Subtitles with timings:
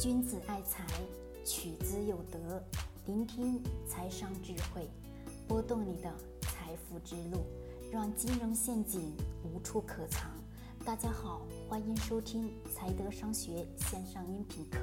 [0.00, 0.84] 君子爱财，
[1.44, 2.60] 取之有德。
[3.06, 4.90] 聆听财商智慧，
[5.46, 7.46] 拨动你的财富之路，
[7.92, 10.28] 让金融陷阱无处可藏。
[10.84, 14.78] 大家好，欢迎收听财德商学线上音频课。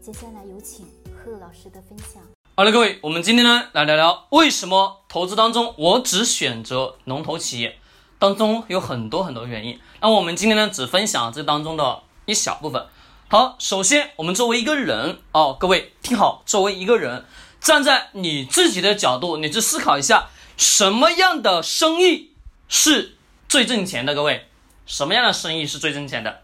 [0.00, 2.20] 接下来有请贺老师的分享。
[2.56, 7.78] 好了，各位，我们今天呢来聊聊为什么投资当中我只选择龙头企业，
[8.18, 9.78] 当中有很多很多原因。
[10.00, 12.84] 那我们今天呢只分享这当中的一小部分。
[13.32, 17.24] 好，首先我们作为一个人哦，各位听好，作为一个人，
[17.62, 20.28] 站在你自己的角度，你去思考一下，
[20.58, 22.32] 什么样的生意
[22.68, 23.16] 是
[23.48, 24.14] 最挣钱的？
[24.14, 24.48] 各位，
[24.84, 26.42] 什么样的生意是最挣钱的？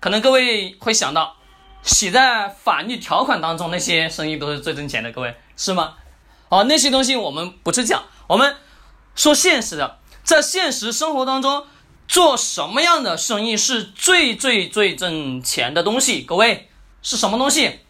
[0.00, 1.36] 可能各位会想到，
[1.82, 5.96] 写在法律条款当中那些生意都是最挣钱的，各位是吗？
[6.48, 8.56] 好，那些东西我们不去讲，我们
[9.14, 11.66] 说现实的，在现实生活当中。
[12.06, 16.22] 做什么样的生意是最最最挣钱的东西？
[16.22, 16.70] 各位
[17.02, 17.80] 是什么东西？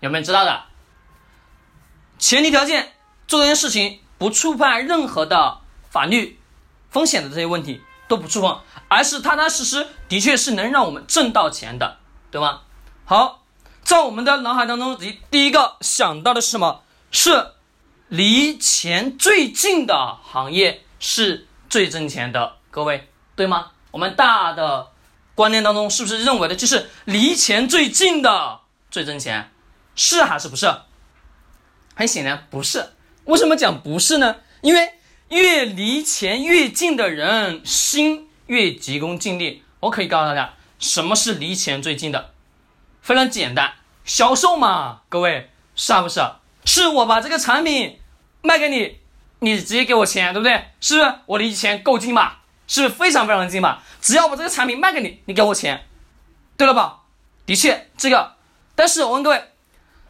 [0.00, 0.64] 有没有知道的？
[2.18, 2.92] 前提条件
[3.26, 5.58] 做这件事情不触犯任何的
[5.90, 6.38] 法律
[6.90, 11.98] 风险的这些问题都不触碰，而是踏踏实实，的确是能让我们挣到钱的，
[12.30, 12.62] 对吗？
[13.04, 13.42] 好，
[13.82, 16.82] 在我们的脑海当中，第第一个想到的是什么？
[17.10, 17.52] 是
[18.08, 23.08] 离钱最近的行业是最挣钱的，各位。
[23.34, 23.70] 对吗？
[23.90, 24.88] 我们大的
[25.34, 29.50] 观念当中是不是认为的就是离钱最近的最挣钱？
[29.94, 30.72] 是还是不是？
[31.94, 32.92] 很显然不是。
[33.24, 34.36] 为什么讲不是呢？
[34.62, 34.94] 因为
[35.28, 39.62] 越离钱越近的人心越急功近利。
[39.80, 42.32] 我可以告诉大家，什么是离钱最近的？
[43.00, 46.20] 非常简单，销售嘛，各位是不是？
[46.64, 47.98] 是我把这个产品
[48.42, 48.98] 卖给你，
[49.40, 50.70] 你直接给我钱，对不对？
[50.80, 51.14] 是不是？
[51.26, 52.34] 我离钱够近嘛？
[52.80, 53.82] 是非常非常近吧？
[54.00, 55.86] 只要把这个产品卖给你，你给我钱，
[56.56, 57.00] 对了吧？
[57.44, 58.36] 的确，这个。
[58.74, 59.52] 但是我问各位，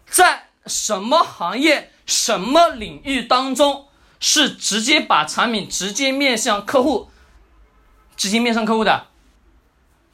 [0.07, 3.89] 在什么行业、什么领域当中
[4.21, 7.11] 是直接把产品直接面向客户、
[8.17, 9.07] 直接面向客户的？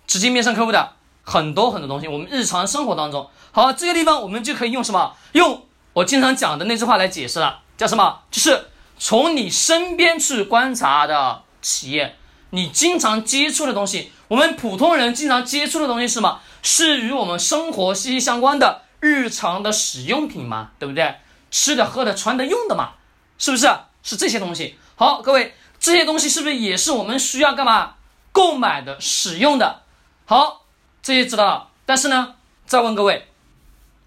[0.06, 5.14] 直接面向客户的很多很多东西，我们日常生活当中，好，这个地方我们就可以用什么？
[5.32, 8.22] 用我经常讲的那句话来解释了，叫什么？
[8.30, 12.16] 就是从你身边去观察的企业。
[12.50, 16.40] 你经常接触的东西，我们普通人经常接触的东西是什么？
[16.62, 20.70] 是与我们生活息息相关的日常的使用品嘛？
[20.78, 21.16] 对不对？
[21.50, 22.94] 吃的、喝的、穿的、用的嘛？
[23.38, 23.68] 是不是？
[24.02, 24.76] 是这些东西。
[24.96, 27.94] 好，各位，这些东西是不是也是我们需要干嘛
[28.32, 29.82] 购买的、使用的？
[30.24, 30.64] 好，
[31.02, 31.68] 这些知道了。
[31.86, 32.34] 但是呢，
[32.66, 33.28] 再问各位，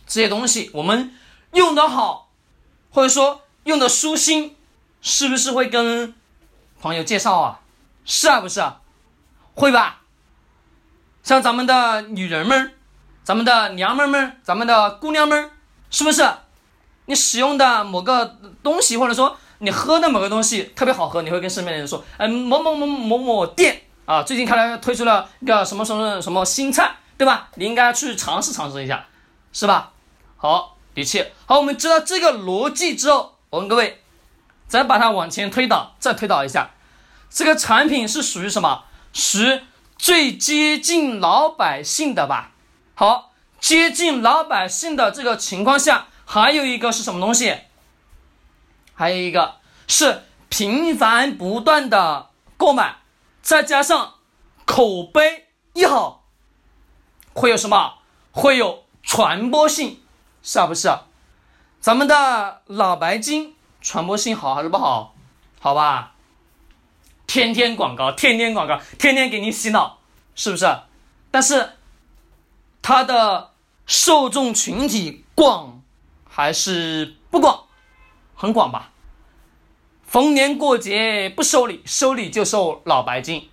[0.06, 1.16] 这些东西我们
[1.53, 2.29] 用的好，
[2.91, 4.56] 或者说用的舒心，
[5.02, 6.13] 是不是会跟
[6.81, 7.60] 朋友介绍啊？
[8.06, 8.81] 是啊，不是啊，
[9.56, 10.01] 会吧？
[11.23, 12.73] 像咱们的女人们，
[13.23, 15.51] 咱们的娘们们，咱们的姑娘们，
[15.89, 16.28] 是不是？
[17.06, 27.50] 你使用的某个东西，或者说你喝的某个东西特别好喝，你会跟身边的人说：“嗯，某某某某某店啊，最近看来推出了一个什么什么什么新菜，对吧？
[27.56, 29.06] 你应该去尝试尝试一下，
[29.51, 29.91] 是吧？”
[30.38, 34.01] 好，的确，好，我们知道这个逻辑之后，我问各位，
[34.67, 36.72] 再把它往前推导，再推导一下。
[37.31, 38.84] 这个产品是属于什么？
[39.14, 39.64] 是
[39.97, 42.52] 最接近老百姓的吧？
[42.94, 47.58] 好，接近老百姓的这个情况下，还有一个是什么东西？
[48.94, 49.56] 还有一个
[49.88, 52.97] 是频繁不断的购买，
[53.41, 54.16] 再加上
[54.66, 56.25] 口碑一好，
[57.34, 57.96] 会有什么？
[58.34, 60.02] 会有传播性，
[60.44, 60.90] 是不是？
[61.80, 65.16] 咱们的老白金传播性好还是不好？
[65.59, 66.10] 好吧。
[67.31, 70.00] 天天广告，天天广告，天天给你洗脑，
[70.36, 70.66] 是不是？
[71.31, 71.78] 但是
[72.81, 73.52] 它的
[73.86, 75.81] 受众群体广
[76.30, 77.68] 还是不广？
[78.36, 78.91] 很广吧？
[80.06, 83.50] 逢年过节不收礼，收礼就收老白金。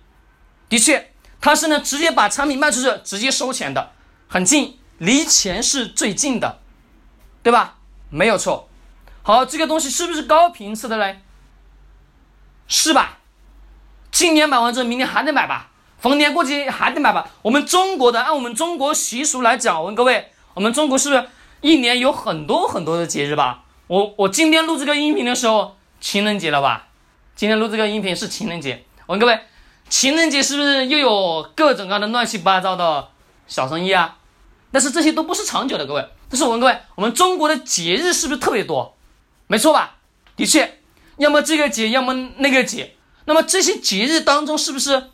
[0.67, 3.93] 的确，它是呢直接把产品卖出去，直接收钱的，
[4.27, 6.59] 很近，离钱是最近的，
[7.41, 7.77] 对吧？
[8.09, 8.67] 没有错。
[9.23, 11.21] 好，这个东西是不是高频次的嘞？
[12.67, 13.18] 是吧？
[14.19, 15.69] 今年买完之后，明年还得买吧？
[15.97, 17.29] 逢年过节还得买吧？
[17.41, 21.25] 我们中国的，按我们中国习俗来讲，我问各位，我们中国是不是
[21.61, 23.63] 一年有很多很多的节日吧？
[23.87, 26.87] 我我今天录这个音频的时候，情人节了吧？
[27.33, 29.39] 今天录这个音频是情人节，我问各位，
[29.87, 33.07] 情人节是不是又有各种各样的乱七八糟的
[33.47, 34.17] 小生意啊？
[34.69, 36.05] 但是这些都不是长久的，各位。
[36.29, 38.97] 但是我问各位，我们中国的节日是不是特别多？
[39.47, 39.95] 没错吧？
[40.35, 40.81] 的确，
[41.15, 42.95] 要么这个节，要么那个节。
[43.29, 45.11] 那么这些节日当中，是不是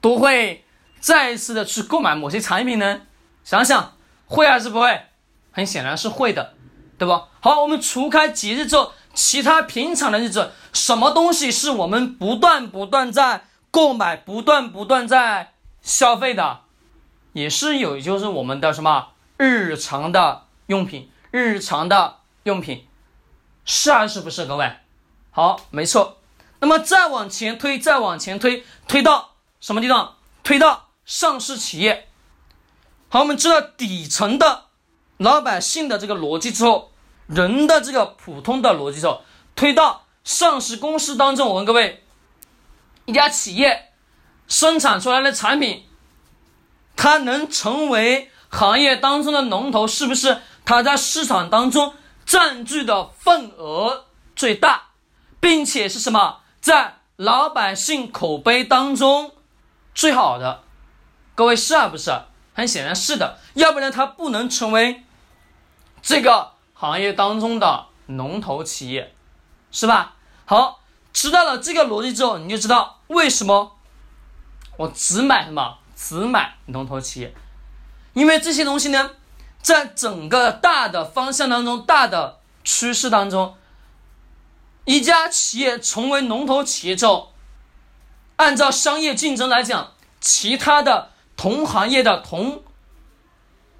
[0.00, 0.64] 都会
[1.00, 3.02] 再一次的去购买某些产品呢？
[3.44, 3.92] 想想
[4.24, 5.02] 会还是不会？
[5.52, 6.54] 很显然是会的，
[6.96, 7.28] 对吧？
[7.40, 15.52] 好，我们除开节日之后，其他平常的日子，什么东西是我们不断不断在购买、不断不断在
[15.82, 16.60] 消费的？
[17.34, 22.86] 也是有，就是我们的什么日常的用品，日常的用品，
[23.66, 24.46] 是还是不是？
[24.46, 24.72] 各位，
[25.30, 26.16] 好，没错。
[26.64, 30.16] 那么再往前推，再往前推，推到什么地方？
[30.42, 32.08] 推到上市企业。
[33.10, 34.68] 好，我们知道底层的
[35.18, 36.90] 老百姓的这个逻辑之后，
[37.26, 39.22] 人的这个普通的逻辑之后，
[39.54, 42.02] 推到上市公司当中，我问各位，
[43.04, 43.92] 一家企业
[44.48, 45.84] 生产出来的产品。
[46.96, 51.92] 它能成为行业当中的龙头，是不是它在市场当中
[52.24, 54.84] 占据的份额最大，
[55.38, 59.32] 并且是什么在老百姓口碑当中
[59.94, 60.62] 最好的？
[61.34, 62.10] 各位是啊，不是？
[62.54, 65.04] 很显然是的，要不然它不能成为
[66.00, 69.14] 这个行业当中的龙头企业，
[69.70, 70.14] 是吧？
[70.46, 70.80] 好，
[71.12, 73.76] 知道了这个逻辑之后，你就知道为什么
[74.78, 75.76] 我只买什么。
[75.94, 77.34] 只买龙头企业，
[78.14, 79.10] 因为这些东西呢，
[79.60, 83.54] 在整个大的方向当中、大的趋势当中，
[84.84, 87.32] 一家企业成为龙头企业之后，
[88.36, 92.62] 按照商业竞争来讲，其他的同行业的同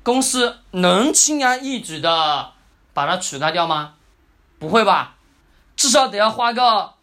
[0.02, 2.52] 公司能轻而易举的
[2.92, 3.94] 把它取代掉吗？
[4.58, 5.16] 不会吧，
[5.76, 6.94] 至少得要花个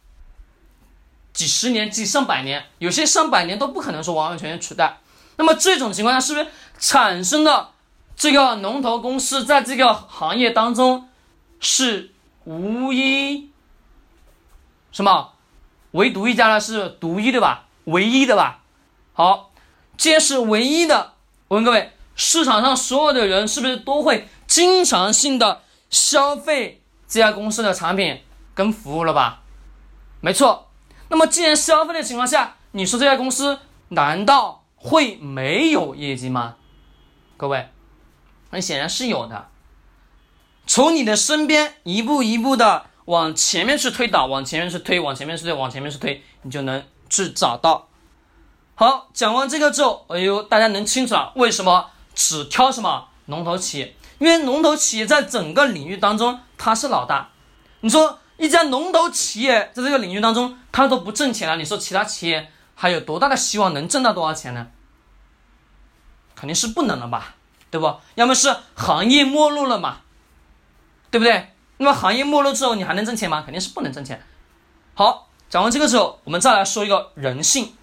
[1.31, 4.97] 几十年、几上百年，有些上百年都不可能说完完全全取代。
[5.37, 6.47] 那么这种情况下，是不是
[6.79, 7.73] 产生了
[8.15, 11.07] 这个龙头公司在这个行业当中
[11.59, 12.11] 是
[12.45, 13.50] 无一
[14.91, 15.33] 什么
[15.91, 16.59] 唯独一家呢？
[16.59, 17.65] 是独一的吧？
[17.85, 18.61] 唯一的吧？
[19.13, 19.51] 好，
[19.97, 21.13] 既然是唯一的，
[21.47, 28.21] 我问各位，市场上所有的人是不是都会经常性的消费这家公司的产品
[28.53, 29.41] 跟服务了吧？
[30.19, 30.69] 没错。
[31.09, 33.59] 那么既然消费的情况下，你说这家公司
[33.89, 34.59] 难道？
[34.83, 36.55] 会没有业绩吗？
[37.37, 37.69] 各位，
[38.49, 39.49] 很显然是有的。
[40.65, 47.87] 从你的身边一步一步的往前面去推导，往前面去推，往前面去推，往前面去推，你就能去找到。
[48.75, 53.95] 好，讲完这个之后，哎呦，大家能清楚了为什么只挑什么龙头企业？
[54.19, 57.29] 因为龙头企业在整个领域当中它是老大。
[57.81, 62.51] 你说一家龙头企业在这个领域当中它都不挣钱了，你说其他企业？
[62.73, 64.67] 还有多大的希望能挣到多少钱呢？
[66.33, 67.35] 肯定是不能了吧，
[67.69, 67.95] 对不？
[68.15, 69.97] 要么是行业没落了嘛，
[71.11, 71.50] 对不对？
[71.81, 73.41] 那么行业没落之后，你还能挣钱吗？
[73.41, 74.23] 肯定是不能挣钱。
[74.93, 77.73] 好，讲完这个之后，我们再来说一个人性。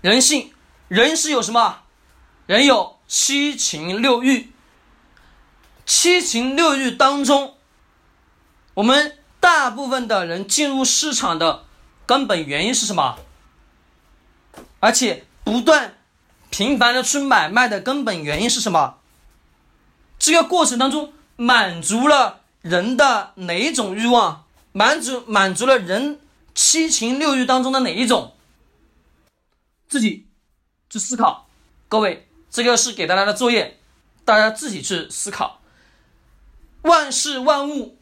[0.00, 0.54] 人性，
[0.86, 1.80] 人是有什么？
[2.46, 4.52] 人有七情六欲。
[5.84, 7.56] 七情六欲当中，
[8.74, 11.64] 我们大部分的人进入市场的
[12.06, 13.18] 根本原因是什么？
[14.78, 15.98] 而且不断
[16.50, 18.98] 频繁的去买卖的根本原因是什么？
[20.16, 24.44] 这个过程当中满足了人的哪一种欲望？
[24.72, 26.20] 满足满足了人
[26.54, 28.34] 七情六欲当中的哪一种？
[29.88, 30.26] 自己
[30.90, 31.46] 去思考。
[31.88, 33.78] 各位，这个是给大家的作业，
[34.24, 35.60] 大家自己去思考。
[36.82, 37.96] 万事万物，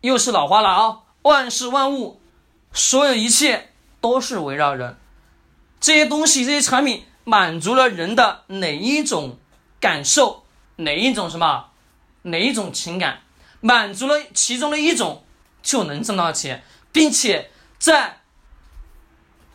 [0.00, 1.00] 又是老话了啊！
[1.22, 2.20] 万事万物，
[2.72, 4.96] 所有一切都是围绕人。
[5.80, 9.38] 这些东西，这些产品满足了人的哪一种
[9.80, 10.44] 感受？
[10.76, 11.70] 哪一种什么？
[12.24, 13.20] 哪一种情感？
[13.60, 15.24] 满足了其中的一种，
[15.62, 16.62] 就能挣到钱，
[16.92, 18.20] 并且在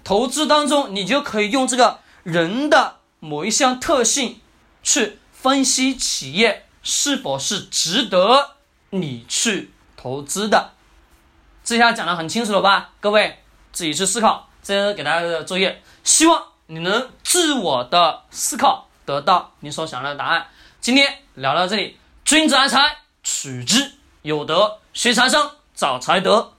[0.04, 4.42] 投资当中，你就可以用这个人的某一项特性
[4.82, 8.56] 去分析企业是否是值得
[8.90, 10.72] 你去投资的。
[11.64, 12.92] 这下讲的很清楚了吧？
[13.00, 13.38] 各位
[13.72, 14.50] 自己去思考。
[14.64, 15.82] 这是给大家的作业。
[16.04, 20.48] 希望你能自我的思考，得到你所想要的答案。
[20.82, 21.99] 今天聊到这里，
[22.30, 26.54] 君子爱财，取之有德；学财商，找财德。